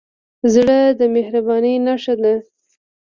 زړه 0.53 0.79
د 0.99 1.01
مهربانۍ 1.15 1.75
نښه 1.85 2.15
ده. 2.21 2.33